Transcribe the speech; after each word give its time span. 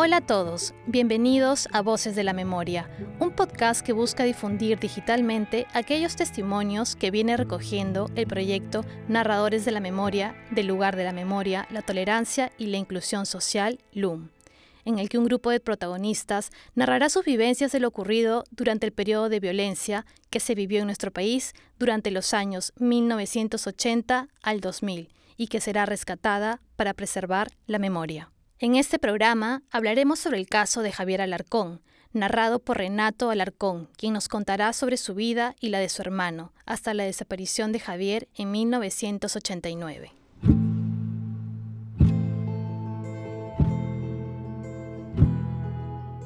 Hola 0.00 0.18
a 0.18 0.20
todos, 0.20 0.74
bienvenidos 0.86 1.66
a 1.72 1.82
Voces 1.82 2.14
de 2.14 2.22
la 2.22 2.32
Memoria, 2.32 2.88
un 3.18 3.32
podcast 3.32 3.84
que 3.84 3.92
busca 3.92 4.22
difundir 4.22 4.78
digitalmente 4.78 5.66
aquellos 5.74 6.14
testimonios 6.14 6.94
que 6.94 7.10
viene 7.10 7.36
recogiendo 7.36 8.08
el 8.14 8.28
proyecto 8.28 8.84
Narradores 9.08 9.64
de 9.64 9.72
la 9.72 9.80
Memoria, 9.80 10.36
del 10.52 10.68
lugar 10.68 10.94
de 10.94 11.02
la 11.02 11.12
memoria, 11.12 11.66
la 11.72 11.82
tolerancia 11.82 12.52
y 12.58 12.66
la 12.66 12.76
inclusión 12.76 13.26
social, 13.26 13.80
LUM, 13.92 14.28
en 14.84 15.00
el 15.00 15.08
que 15.08 15.18
un 15.18 15.24
grupo 15.24 15.50
de 15.50 15.58
protagonistas 15.58 16.52
narrará 16.76 17.08
sus 17.08 17.24
vivencias 17.24 17.72
de 17.72 17.80
lo 17.80 17.88
ocurrido 17.88 18.44
durante 18.52 18.86
el 18.86 18.92
periodo 18.92 19.28
de 19.28 19.40
violencia 19.40 20.06
que 20.30 20.38
se 20.38 20.54
vivió 20.54 20.78
en 20.78 20.86
nuestro 20.86 21.10
país 21.10 21.54
durante 21.76 22.12
los 22.12 22.34
años 22.34 22.72
1980 22.78 24.28
al 24.42 24.60
2000 24.60 25.08
y 25.36 25.48
que 25.48 25.60
será 25.60 25.86
rescatada 25.86 26.60
para 26.76 26.94
preservar 26.94 27.48
la 27.66 27.80
memoria. 27.80 28.30
En 28.60 28.74
este 28.74 28.98
programa 28.98 29.62
hablaremos 29.70 30.18
sobre 30.18 30.38
el 30.38 30.48
caso 30.48 30.82
de 30.82 30.90
Javier 30.90 31.20
Alarcón, 31.20 31.80
narrado 32.12 32.58
por 32.58 32.78
Renato 32.78 33.30
Alarcón, 33.30 33.88
quien 33.96 34.14
nos 34.14 34.26
contará 34.26 34.72
sobre 34.72 34.96
su 34.96 35.14
vida 35.14 35.54
y 35.60 35.68
la 35.68 35.78
de 35.78 35.88
su 35.88 36.02
hermano, 36.02 36.52
hasta 36.66 36.92
la 36.92 37.04
desaparición 37.04 37.70
de 37.70 37.78
Javier 37.78 38.26
en 38.34 38.50
1989. 38.50 40.10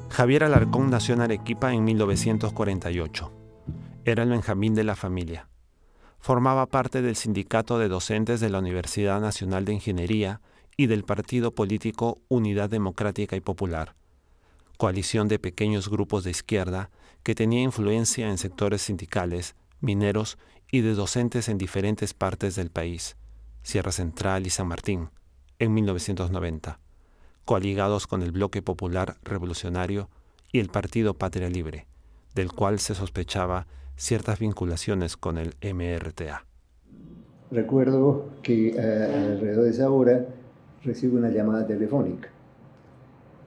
Javier 0.09 0.43
Alarcón 0.43 0.89
nació 0.89 1.13
en 1.13 1.21
Arequipa 1.21 1.71
en 1.71 1.83
1948. 1.83 3.31
Era 4.05 4.23
el 4.23 4.29
Benjamín 4.29 4.73
de 4.73 4.83
la 4.83 4.95
familia. 4.95 5.49
Formaba 6.17 6.65
parte 6.65 7.03
del 7.03 7.15
sindicato 7.15 7.77
de 7.77 7.89
docentes 7.89 8.39
de 8.39 8.49
la 8.49 8.57
Universidad 8.57 9.21
Nacional 9.21 9.65
de 9.65 9.73
Ingeniería 9.73 10.41
y 10.77 10.87
del 10.87 11.03
partido 11.03 11.53
político 11.53 12.19
Unidad 12.29 12.69
Democrática 12.69 13.35
y 13.35 13.41
Popular, 13.41 13.95
coalición 14.77 15.27
de 15.27 15.39
pequeños 15.39 15.89
grupos 15.89 16.23
de 16.23 16.31
izquierda 16.31 16.89
que 17.23 17.35
tenía 17.35 17.61
influencia 17.61 18.29
en 18.29 18.37
sectores 18.37 18.81
sindicales, 18.81 19.55
mineros 19.79 20.37
y 20.71 20.81
de 20.81 20.93
docentes 20.93 21.49
en 21.49 21.57
diferentes 21.57 22.13
partes 22.13 22.55
del 22.55 22.69
país, 22.69 23.15
Sierra 23.61 23.91
Central 23.91 24.45
y 24.45 24.49
San 24.49 24.67
Martín, 24.67 25.09
en 25.59 25.73
1990, 25.73 26.79
coaligados 27.45 28.07
con 28.07 28.23
el 28.23 28.31
Bloque 28.31 28.61
Popular 28.61 29.17
Revolucionario 29.23 30.09
y 30.51 30.59
el 30.59 30.69
Partido 30.69 31.13
Patria 31.13 31.49
Libre, 31.49 31.87
del 32.35 32.51
cual 32.51 32.79
se 32.79 32.95
sospechaba 32.95 33.67
ciertas 33.95 34.39
vinculaciones 34.39 35.17
con 35.17 35.37
el 35.37 35.55
MRTA. 35.61 36.45
Recuerdo 37.51 38.31
que 38.41 38.69
eh, 38.69 38.79
alrededor 38.79 39.65
de 39.65 39.69
esa 39.69 39.89
hora 39.91 40.25
recibo 40.83 41.17
una 41.17 41.29
llamada 41.29 41.65
telefónica 41.65 42.29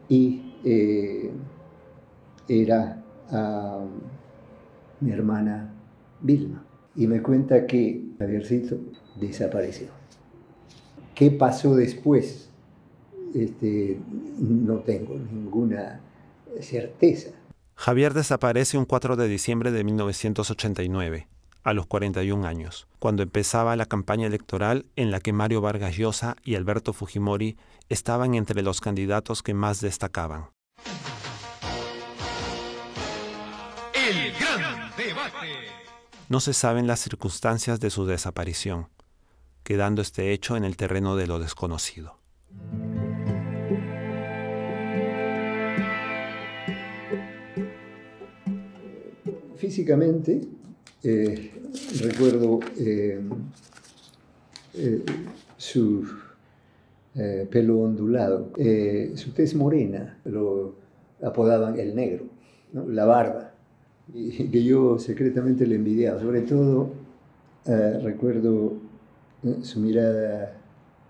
y 0.09 0.55
eh, 0.65 1.31
era 2.49 3.03
a 3.31 3.85
mi 5.01 5.11
hermana 5.11 5.73
Vilma 6.21 6.65
y 6.95 7.07
me 7.07 7.21
cuenta 7.23 7.67
que 7.67 8.05
Javiercito 8.19 8.79
desapareció. 9.21 9.89
¿Qué 11.15 11.31
pasó 11.31 11.75
después? 11.75 12.51
Este, 13.35 13.99
no 14.39 14.79
tengo 14.81 15.17
ninguna 15.17 16.01
certeza. 16.61 17.31
Javier 17.75 18.15
desaparece 18.15 18.79
un 18.79 18.87
4 18.87 19.17
de 19.17 19.29
diciembre 19.29 19.71
de 19.71 19.85
1989 19.85 21.29
a 21.67 21.75
los 21.75 21.87
41 21.87 22.47
años, 22.47 22.87
cuando 23.01 23.25
empezaba 23.25 23.75
la 23.75 23.87
campaña 23.87 24.29
electoral 24.29 24.87
en 24.95 25.11
la 25.11 25.19
que 25.19 25.33
Mario 25.33 25.61
Vargas 25.61 25.97
Llosa 25.97 26.37
y 26.45 26.55
Alberto 26.55 26.93
Fujimori 26.93 27.57
estaban 27.89 28.37
entre 28.37 28.63
los 28.63 28.81
candidatos 28.81 29.43
que 29.43 29.53
más 29.53 29.81
destacaban. 29.81 30.51
El 33.95 34.33
gran 34.39 34.93
debate. 34.97 35.49
No 36.29 36.39
se 36.39 36.53
saben 36.53 36.87
las 36.87 37.01
circunstancias 37.01 37.81
de 37.81 37.91
su 37.91 38.07
desaparición, 38.07 38.87
quedando 39.65 40.03
este 40.03 40.33
hecho 40.33 40.57
en 40.57 40.63
el 40.63 40.77
terreno 40.77 41.17
de 41.17 41.27
lo 41.27 41.41
desconocido. 41.41 42.21
Físicamente, 49.57 50.47
eh, 51.03 51.53
recuerdo 52.01 52.61
eh, 52.79 53.21
eh, 54.75 55.05
su 55.57 56.05
pelo 57.51 57.81
ondulado, 57.81 58.51
su 59.15 59.33
tez 59.33 59.55
morena, 59.55 60.19
lo 60.27 60.75
apodaban 61.23 61.79
el 61.81 61.95
negro, 61.95 62.25
la 62.75 63.07
barba, 63.07 63.53
y 64.13 64.49
que 64.49 64.63
yo 64.63 64.99
secretamente 64.99 65.67
le 65.67 65.77
envidiaba. 65.77 66.21
Sobre 66.21 66.43
todo 66.43 66.91
recuerdo 68.03 68.75
su 69.63 69.81
mirada 69.81 70.59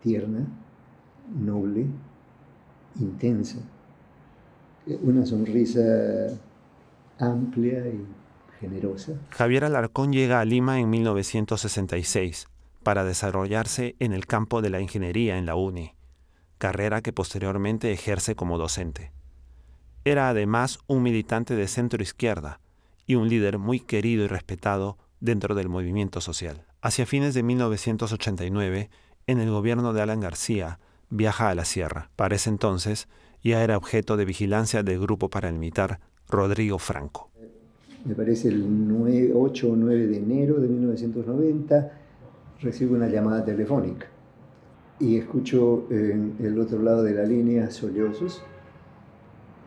tierna, 0.01 0.47
noble, 1.41 1.87
intensa, 3.01 3.59
una 5.03 5.27
sonrisa 5.27 6.29
amplia 7.19 7.89
y 7.89 8.07
Javier 9.31 9.65
Alarcón 9.65 10.13
llega 10.13 10.41
a 10.41 10.45
Lima 10.45 10.81
en 10.81 10.91
1966 10.91 12.49
para 12.83 13.05
desarrollarse 13.05 13.97
en 13.99 14.13
el 14.13 14.27
campo 14.27 14.63
de 14.63 14.71
la 14.71 14.81
ingeniería 14.81 15.39
en 15.39 15.47
la 15.47 15.57
UNI, 15.57 15.95
carrera 16.59 17.03
que 17.03 17.13
posteriormente 17.13 17.93
ejerce 17.93 18.35
como 18.35 18.59
docente. 18.59 19.13
Era 20.05 20.29
además 20.29 20.79
un 20.87 21.03
militante 21.03 21.57
de 21.57 21.69
centro 21.69 22.03
izquierda 22.03 22.61
y 23.07 23.17
un 23.17 23.29
líder 23.29 23.59
muy 23.59 23.81
querido 23.81 24.25
y 24.25 24.29
respetado 24.29 24.99
dentro 25.21 25.55
del 25.55 25.69
movimiento 25.69 26.21
social. 26.21 26.65
Hacia 26.81 27.07
fines 27.07 27.35
de 27.35 27.43
1989, 27.43 28.91
en 29.27 29.41
el 29.41 29.51
gobierno 29.51 29.93
de 29.93 30.03
Alan 30.03 30.21
García, 30.21 30.79
viaja 31.11 31.51
a 31.51 31.55
la 31.55 31.65
sierra. 31.65 32.11
Para 32.15 32.37
ese 32.37 32.51
entonces 32.51 33.09
ya 33.43 33.63
era 33.63 33.77
objeto 33.77 34.17
de 34.17 34.25
vigilancia 34.25 34.83
del 34.83 35.01
grupo 35.01 35.29
paramilitar 35.29 36.01
Rodrigo 36.29 36.79
Franco 36.79 37.31
me 38.07 38.15
parece 38.15 38.49
el 38.49 39.33
8 39.35 39.71
o 39.71 39.77
9 39.77 40.07
de 40.07 40.17
enero 40.17 40.61
de 40.61 40.69
1990, 40.69 41.93
recibo 42.61 42.95
una 42.95 43.09
llamada 43.09 43.45
telefónica 43.45 44.07
y 44.99 45.17
escucho 45.17 45.87
en 45.91 46.37
el 46.39 46.59
otro 46.59 46.83
lado 46.83 47.03
de 47.03 47.15
la 47.15 47.25
línea 47.25 47.71
sollozos. 47.71 48.43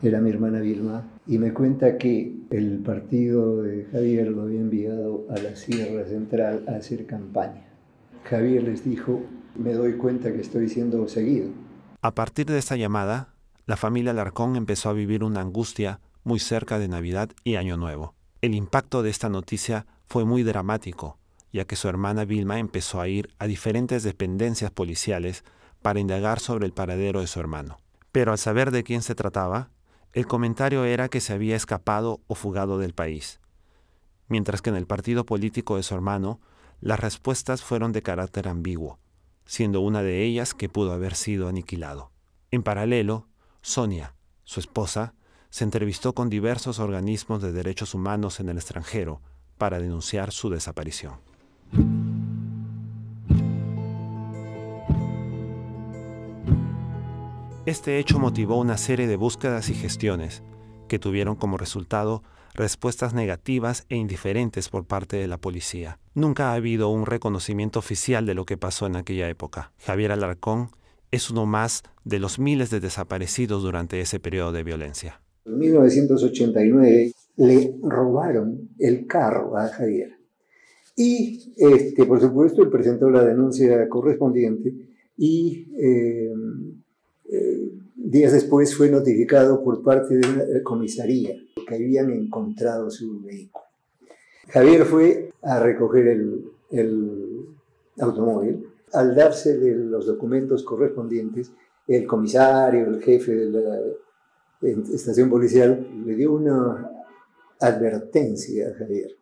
Era 0.02 0.22
mi 0.22 0.30
hermana 0.30 0.62
Vilma 0.62 1.04
y 1.28 1.38
me 1.38 1.54
cuenta 1.54 1.98
que 1.98 2.34
el 2.50 2.80
partido 2.80 3.62
de 3.62 3.86
Javier 3.92 4.28
lo 4.30 4.44
había 4.44 4.62
enviado 4.62 5.26
a 5.30 5.38
la 5.38 5.56
Sierra 5.56 6.06
Central 6.06 6.64
a 6.68 6.78
hacer 6.78 7.06
campaña. 7.06 7.68
Javier 8.24 8.64
les 8.64 8.86
dijo, 8.86 9.22
me 9.56 9.74
doy 9.74 9.94
cuenta 9.94 10.32
que 10.32 10.40
estoy 10.40 10.70
siendo 10.70 11.08
seguido. 11.10 11.50
A 12.02 12.16
partir 12.16 12.46
de 12.46 12.58
esta 12.58 12.78
llamada, 12.78 13.34
la 13.66 13.76
familia 13.76 14.14
Larcón 14.14 14.56
empezó 14.56 14.90
a 14.90 14.94
vivir 14.94 15.24
una 15.24 15.42
angustia 15.42 16.00
muy 16.24 16.40
cerca 16.40 16.80
de 16.80 16.88
Navidad 16.88 17.30
y 17.44 17.56
Año 17.56 17.76
Nuevo. 17.76 18.16
El 18.42 18.56
impacto 18.56 19.04
de 19.04 19.10
esta 19.10 19.28
noticia 19.28 19.86
fue 20.06 20.24
muy 20.24 20.44
dramático, 20.44 21.18
ya 21.52 21.66
que 21.66 21.76
su 21.76 21.90
hermana 21.90 22.24
Vilma 22.24 22.58
empezó 22.58 23.02
a 23.02 23.10
ir 23.10 23.36
a 23.38 23.48
diferentes 23.48 24.04
dependencias 24.04 24.72
policiales 24.72 25.44
para 25.82 26.00
indagar 26.00 26.40
sobre 26.40 26.66
el 26.66 26.72
paradero 26.72 27.20
de 27.20 27.28
su 27.28 27.42
hermano. 27.42 27.80
Pero 28.14 28.32
al 28.32 28.38
saber 28.38 28.72
de 28.72 28.84
quién 28.84 29.02
se 29.02 29.14
trataba, 29.14 29.72
el 30.14 30.26
comentario 30.26 30.86
era 30.86 31.10
que 31.10 31.20
se 31.20 31.34
había 31.34 31.58
escapado 31.58 32.22
o 32.28 32.36
fugado 32.36 32.78
del 32.78 32.94
país, 32.94 33.42
mientras 34.30 34.62
que 34.62 34.70
en 34.70 34.78
el 34.78 34.88
partido 34.88 35.26
político 35.26 35.76
de 35.76 35.84
su 35.84 35.94
hermano, 35.94 36.40
las 36.80 37.00
respuestas 37.00 37.62
fueron 37.62 37.92
de 37.92 38.02
carácter 38.02 38.48
ambiguo, 38.48 39.00
siendo 39.46 39.82
una 39.82 40.02
de 40.02 40.24
ellas 40.24 40.54
que 40.54 40.70
pudo 40.70 40.94
haber 40.94 41.16
sido 41.16 41.50
aniquilado. 41.50 42.14
En 42.52 42.64
paralelo, 42.64 43.28
Sonia, 43.62 44.16
su 44.46 44.62
esposa, 44.62 45.14
se 45.50 45.64
entrevistó 45.64 46.14
con 46.14 46.30
diversos 46.30 46.80
organismos 46.80 47.42
de 47.42 47.52
derechos 47.52 47.94
humanos 47.94 48.40
en 48.40 48.50
el 48.50 48.58
extranjero 48.58 49.22
para 49.58 49.80
denunciar 49.80 50.32
su 50.32 50.50
desaparición. 50.50 51.16
Este 57.66 58.00
hecho 58.00 58.18
motivó 58.18 58.58
una 58.58 58.78
serie 58.78 59.06
de 59.06 59.16
búsquedas 59.16 59.70
y 59.70 59.76
gestiones 59.76 60.44
que 60.88 60.98
tuvieron 60.98 61.36
como 61.36 61.58
resultado 61.58 62.24
respuestas 62.56 63.14
negativas 63.14 63.86
e 63.90 63.96
indiferentes 63.96 64.70
por 64.70 64.86
parte 64.86 65.18
de 65.18 65.28
la 65.28 65.38
policía. 65.38 66.00
Nunca 66.16 66.50
ha 66.50 66.56
habido 66.56 66.90
un 66.90 67.06
reconocimiento 67.06 67.78
oficial 67.80 68.26
de 68.26 68.34
lo 68.34 68.46
que 68.46 68.58
pasó 68.58 68.88
en 68.88 68.96
aquella 68.96 69.30
época. 69.30 69.72
Javier 69.86 70.12
Alarcón 70.12 70.72
es 71.12 71.30
uno 71.30 71.46
más 71.46 71.84
de 72.04 72.20
los 72.20 72.40
miles 72.40 72.70
de 72.70 72.80
desaparecidos 72.80 73.62
durante 73.62 74.02
ese 74.02 74.20
periodo 74.20 74.52
de 74.52 74.64
violencia. 74.64 75.22
En 75.50 75.58
1989 75.58 77.12
le 77.38 77.76
robaron 77.82 78.70
el 78.78 79.08
carro 79.08 79.58
a 79.58 79.68
Javier. 79.68 80.12
Y, 80.96 81.54
este, 81.58 82.06
por 82.06 82.20
supuesto, 82.20 82.62
él 82.62 82.70
presentó 82.70 83.10
la 83.10 83.24
denuncia 83.24 83.88
correspondiente 83.88 84.74
y 85.18 85.68
eh, 85.78 86.34
eh, 87.32 87.72
días 87.96 88.34
después 88.34 88.76
fue 88.76 88.90
notificado 88.90 89.64
por 89.64 89.82
parte 89.82 90.16
de 90.16 90.28
una 90.28 90.64
comisaría 90.64 91.36
que 91.68 91.76
habían 91.76 92.12
encontrado 92.12 92.90
su 92.92 93.22
vehículo. 93.22 93.66
Javier 94.50 94.86
fue 94.86 95.30
a 95.42 95.60
recoger 95.60 96.08
el, 96.08 96.44
el 96.72 97.46
automóvil. 98.00 98.66
Al 98.94 99.16
darse 99.16 99.58
de 99.58 99.76
los 99.76 100.06
documentos 100.06 100.64
correspondientes, 100.64 101.52
el 101.88 102.06
comisario, 102.06 102.88
el 102.88 103.02
jefe 103.02 103.36
de 103.36 103.50
la 103.52 103.80
estación 104.62 105.30
policial, 105.30 105.88
le 106.06 106.16
dio 106.16 106.34
una 106.34 106.92
advertencia 107.60 108.70
a 108.70 108.74
Javier. 108.74 109.16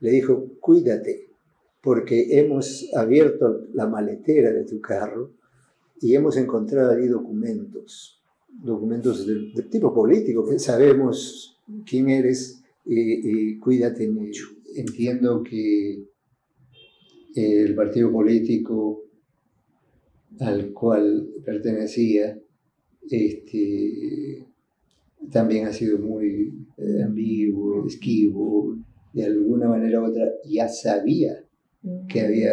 Le 0.00 0.10
dijo, 0.10 0.46
cuídate, 0.60 1.28
porque 1.82 2.38
hemos 2.38 2.88
abierto 2.94 3.66
la 3.74 3.86
maletera 3.86 4.52
de 4.52 4.64
tu 4.64 4.80
carro 4.80 5.32
y 6.00 6.14
hemos 6.14 6.36
encontrado 6.36 6.92
allí 6.92 7.08
documentos, 7.08 8.20
documentos 8.48 9.26
de, 9.26 9.62
tipo 9.70 9.92
político, 9.92 10.48
que 10.48 10.58
sabemos 10.58 11.58
quién 11.86 12.08
eres 12.08 12.62
y, 12.84 13.58
cuídate 13.58 14.08
mucho. 14.08 14.46
Entiendo 14.74 15.42
que 15.42 16.04
el 17.34 17.74
partido 17.74 18.12
político 18.12 19.02
al 20.40 20.72
cual 20.72 21.28
pertenecía 21.44 22.38
este, 23.16 24.46
también 25.30 25.66
ha 25.66 25.72
sido 25.72 25.98
muy 25.98 26.66
eh, 26.76 27.02
ambiguo, 27.02 27.86
esquivo, 27.86 28.76
de 29.12 29.24
alguna 29.24 29.68
manera 29.68 30.00
u 30.00 30.06
otra 30.06 30.26
ya 30.44 30.68
sabía 30.68 31.44
que 32.08 32.20
había 32.20 32.52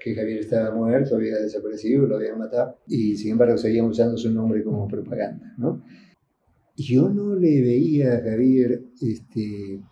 que 0.00 0.14
Javier 0.14 0.40
estaba 0.40 0.74
muerto, 0.74 1.14
había 1.14 1.36
desaparecido, 1.36 2.06
lo 2.06 2.16
habían 2.16 2.38
matado, 2.38 2.78
y 2.88 3.16
sin 3.16 3.32
embargo 3.32 3.58
seguían 3.58 3.86
usando 3.86 4.16
su 4.16 4.32
nombre 4.32 4.64
como 4.64 4.88
propaganda, 4.88 5.54
¿no? 5.58 5.84
Yo 6.74 7.10
no 7.10 7.36
le 7.36 7.60
veía 7.60 8.14
a 8.14 8.20
Javier, 8.22 8.82
este, 9.02 9.82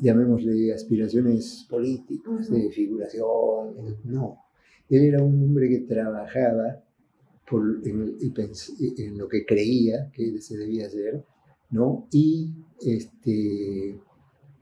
llamémosle, 0.00 0.72
aspiraciones 0.72 1.66
políticas, 1.70 2.50
de 2.50 2.70
figuración, 2.70 4.00
no. 4.04 4.38
Él 4.88 5.04
era 5.04 5.22
un 5.22 5.40
hombre 5.44 5.68
que 5.68 5.80
trabajaba 5.80 6.82
por, 7.50 7.62
en, 7.84 8.16
en, 8.96 9.18
lo 9.18 9.28
que 9.28 9.44
creía 9.44 10.10
que 10.14 10.40
se 10.40 10.56
debía 10.56 10.86
hacer, 10.86 11.24
¿no? 11.70 12.06
Y 12.12 12.54
este, 12.80 13.98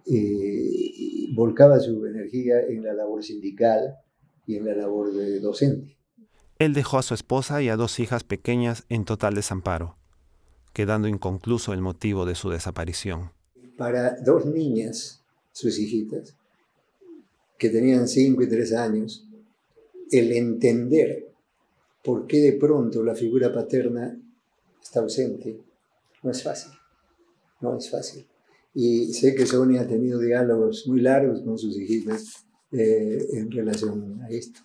eh, 0.06 1.28
volcaba 1.34 1.78
su 1.80 2.06
energía 2.06 2.60
en 2.66 2.82
la 2.82 2.94
labor 2.94 3.22
sindical 3.22 3.96
y 4.46 4.56
en 4.56 4.64
la 4.64 4.74
labor 4.74 5.12
de 5.12 5.38
docente. 5.38 5.98
Él 6.58 6.72
dejó 6.72 6.98
a 6.98 7.02
su 7.02 7.12
esposa 7.12 7.62
y 7.62 7.68
a 7.68 7.76
dos 7.76 8.00
hijas 8.00 8.24
pequeñas 8.24 8.84
en 8.88 9.04
total 9.04 9.34
desamparo, 9.34 9.96
quedando 10.72 11.08
inconcluso 11.08 11.74
el 11.74 11.82
motivo 11.82 12.24
de 12.24 12.34
su 12.34 12.48
desaparición. 12.48 13.32
Para 13.76 14.16
dos 14.22 14.46
niñas, 14.46 15.22
sus 15.52 15.78
hijitas, 15.78 16.34
que 17.58 17.68
tenían 17.68 18.08
cinco 18.08 18.42
y 18.42 18.48
tres 18.48 18.72
años, 18.72 19.28
el 20.10 20.32
entender 20.32 21.27
por 22.08 22.26
qué 22.26 22.38
de 22.38 22.52
pronto 22.54 23.04
la 23.04 23.14
figura 23.14 23.52
paterna 23.52 24.18
está 24.80 25.00
ausente 25.00 25.60
no 26.22 26.30
es 26.30 26.42
fácil. 26.42 26.72
No 27.60 27.76
es 27.76 27.90
fácil. 27.90 28.26
Y 28.72 29.12
sé 29.12 29.34
que 29.34 29.44
Sonia 29.44 29.82
ha 29.82 29.86
tenido 29.86 30.18
diálogos 30.18 30.86
muy 30.88 31.02
largos 31.02 31.42
con 31.42 31.58
sus 31.58 31.76
hijitas 31.76 32.46
eh, 32.72 33.18
en 33.34 33.50
relación 33.50 34.22
a 34.22 34.30
esto. 34.30 34.60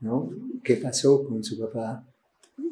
¿no? 0.00 0.30
¿Qué 0.62 0.76
pasó 0.76 1.24
con 1.24 1.42
su 1.42 1.58
papá? 1.58 2.06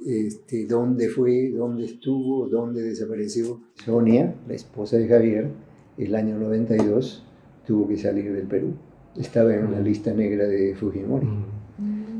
Este, 0.05 0.67
¿Dónde 0.67 1.09
fue? 1.09 1.49
¿Dónde 1.49 1.87
estuvo? 1.87 2.47
¿Dónde 2.47 2.83
desapareció? 2.83 3.63
Sonia, 3.87 4.35
la 4.47 4.55
esposa 4.55 4.99
de 4.99 5.09
Javier, 5.09 5.51
el 5.97 6.15
año 6.15 6.39
92 6.39 7.25
tuvo 7.67 7.89
que 7.89 7.97
salir 7.97 8.35
del 8.35 8.47
Perú. 8.47 8.75
Estaba 9.17 9.55
en 9.55 9.73
la 9.73 9.81
lista 9.81 10.13
negra 10.13 10.47
de 10.47 10.75
Fujimori. 10.75 11.58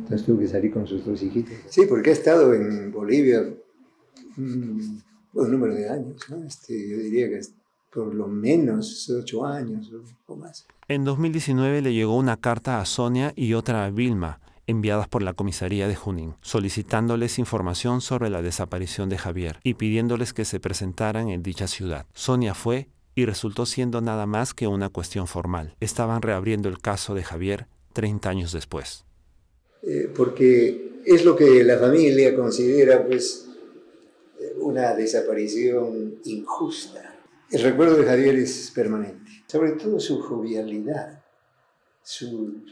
Mm. 0.09 0.15
Entonces 0.15 0.27
tuvo 0.27 0.39
que 0.39 0.49
salir 0.49 0.73
con 0.73 0.87
sus 0.87 1.05
dos 1.05 1.23
hijitos. 1.23 1.55
Sí, 1.69 1.83
porque 1.89 2.11
ha 2.11 2.13
estado 2.13 2.55
en 2.55 2.91
Bolivia 2.93 3.45
un, 4.37 5.03
un 5.35 5.51
número 5.51 5.75
de 5.75 5.89
años. 5.89 6.17
¿no? 6.31 6.45
Este, 6.45 6.89
yo 6.89 6.99
diría 6.99 7.29
que 7.29 7.41
por 7.93 8.15
lo 8.15 8.29
menos 8.29 9.09
ocho 9.11 9.45
años 9.45 9.91
o 10.27 10.37
más. 10.37 10.67
En 10.89 11.05
2019 11.05 11.83
le 11.83 11.93
llegó 11.93 12.17
una 12.17 12.37
carta 12.37 12.81
a 12.81 12.85
Sonia 12.85 13.33
y 13.35 13.55
otra 13.55 13.85
a 13.85 13.91
Vilma, 13.91 14.41
enviadas 14.67 15.09
por 15.09 15.23
la 15.23 15.33
comisaría 15.33 15.89
de 15.89 15.97
Junín, 15.97 16.35
solicitándoles 16.43 17.39
información 17.39 18.01
sobre 18.01 18.31
la 18.31 18.43
desaparición 18.43 19.09
de 19.09 19.19
Javier 19.19 19.59
y 19.65 19.75
pidiéndoles 19.75 20.33
que 20.33 20.45
se 20.45 20.61
presentaran 20.61 21.29
en 21.29 21.43
dicha 21.43 21.67
ciudad. 21.67 22.07
Sonia 22.13 22.55
fue 22.55 22.89
y 23.15 23.25
resultó 23.25 23.67
siendo 23.67 24.01
nada 24.01 24.27
más 24.27 24.55
que 24.55 24.67
una 24.67 24.91
cuestión 24.91 25.27
formal. 25.27 25.75
Estaban 25.81 26.23
reabriendo 26.23 26.69
el 26.69 26.79
caso 26.79 27.15
de 27.15 27.25
Javier 27.25 27.67
30 27.95 28.29
años 28.29 28.53
después. 28.53 29.08
Eh, 29.83 30.11
porque 30.15 31.01
es 31.05 31.25
lo 31.25 31.37
que 31.37 31.63
la 31.65 31.79
familia 31.79 32.35
considera 32.35 33.07
pues 33.07 33.47
una 34.61 34.95
desaparición 34.95 36.21
injusta 36.25 37.09
el 37.51 37.63
recuerdo 37.63 37.97
de 37.97 38.05
Javier 38.05 38.35
es 38.37 38.71
permanente, 38.75 39.31
sobre 39.47 39.73
todo 39.73 39.99
su 39.99 40.21
jovialidad, 40.21 41.25
su 42.03 42.63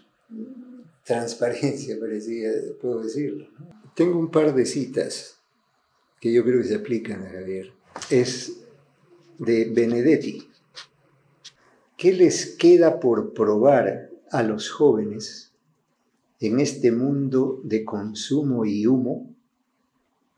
transparencia, 1.02 1.98
parecía, 1.98 2.50
puedo 2.78 3.02
decirlo. 3.02 3.48
Tengo 3.94 4.18
un 4.18 4.30
par 4.30 4.54
de 4.54 4.66
citas 4.66 5.38
que 6.20 6.30
yo 6.30 6.44
creo 6.44 6.60
que 6.60 6.68
se 6.68 6.74
aplican 6.74 7.22
a 7.22 7.30
Javier. 7.30 7.72
Es 8.10 8.58
de 9.38 9.64
Benedetti. 9.64 10.46
¿Qué 11.96 12.12
les 12.12 12.54
queda 12.56 13.00
por 13.00 13.32
probar 13.32 14.10
a 14.30 14.42
los 14.42 14.68
jóvenes 14.68 15.45
en 16.40 16.60
este 16.60 16.92
mundo 16.92 17.60
de 17.64 17.84
consumo 17.84 18.64
y 18.64 18.86
humo, 18.86 19.34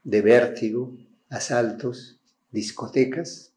de 0.05 0.23
vértigo, 0.23 0.97
asaltos, 1.29 2.21
discotecas? 2.51 3.53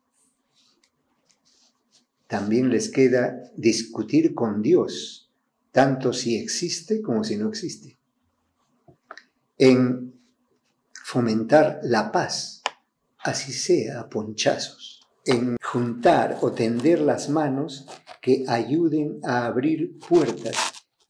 también 2.32 2.70
les 2.70 2.88
queda 2.88 3.52
discutir 3.58 4.34
con 4.34 4.62
Dios, 4.62 5.30
tanto 5.74 6.14
si 6.14 6.38
existe 6.38 7.02
como 7.02 7.26
si 7.26 7.36
no 7.36 7.50
existe. 7.50 7.98
En 9.58 10.14
fomentar 11.04 11.82
la 11.84 12.10
paz, 12.10 12.64
así 13.20 13.52
sea 13.52 14.00
a 14.00 14.10
ponchazos. 14.10 15.06
En 15.26 15.58
juntar 15.62 16.38
o 16.40 16.54
tender 16.54 17.02
las 17.02 17.28
manos 17.28 17.86
que 18.22 18.46
ayuden 18.48 19.20
a 19.26 19.46
abrir 19.46 20.00
puertas 20.00 20.56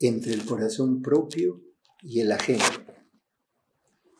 entre 0.02 0.34
el 0.34 0.46
corazón 0.46 1.02
propio 1.02 1.62
y 2.02 2.20
el 2.20 2.32
ajeno. 2.32 2.66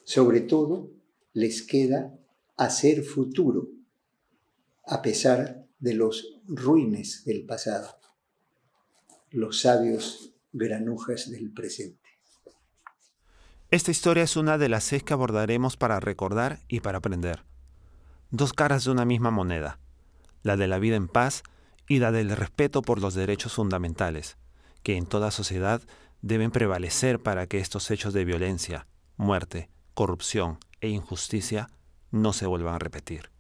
Sobre 0.04 0.42
todo, 0.42 0.92
les 1.34 1.64
queda 1.64 2.18
hacer 2.58 3.04
futuro, 3.04 3.70
a 4.86 5.02
pesar 5.02 5.68
de 5.80 5.94
los 5.94 6.42
ruines 6.48 7.24
del 7.26 7.46
pasado, 7.46 7.98
los 9.32 9.62
sabios 9.62 10.34
granujas 10.52 11.30
del 11.30 11.52
presente. 11.52 12.00
Esta 13.72 13.92
historia 13.92 14.24
es 14.24 14.36
una 14.36 14.58
de 14.58 14.68
las 14.68 14.84
seis 14.84 15.02
que 15.02 15.14
abordaremos 15.14 15.78
para 15.78 16.00
recordar 16.00 16.60
y 16.68 16.82
para 16.82 16.98
aprender. 16.98 17.46
Dos 18.30 18.54
caras 18.54 18.84
de 18.84 18.92
una 18.92 19.06
misma 19.06 19.32
moneda, 19.32 19.80
la 20.44 20.58
de 20.58 20.68
la 20.68 20.78
vida 20.78 20.98
en 20.98 21.08
paz 21.08 21.44
y 21.88 22.00
la 22.00 22.12
del 22.12 22.32
respeto 22.32 22.82
por 22.82 23.00
los 23.00 23.16
derechos 23.16 23.54
fundamentales, 23.54 24.38
que 24.84 24.98
en 24.98 25.06
toda 25.06 25.32
sociedad 25.32 25.82
deben 26.22 26.52
prevalecer 26.52 27.20
para 27.22 27.48
que 27.48 27.60
estos 27.60 27.92
hechos 27.92 28.14
de 28.14 28.26
violencia, 28.26 28.88
muerte, 29.18 29.70
corrupción 29.94 30.60
e 30.80 30.90
injusticia 30.90 31.70
no 32.12 32.34
se 32.34 32.46
vuelvan 32.46 32.76
a 32.76 32.80
repetir. 32.80 33.32